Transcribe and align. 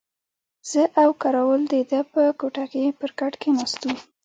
زه 0.69 0.83
او 1.01 1.09
کراول 1.21 1.61
د 1.73 1.75
ده 1.89 1.99
په 2.13 2.21
کوټه 2.39 2.65
کې 2.71 2.95
پر 2.99 3.11
کټ 3.19 3.33
کښېناستو. 3.41 3.89